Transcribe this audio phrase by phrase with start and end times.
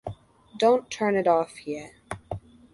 [0.57, 1.93] Don't turn it off yet.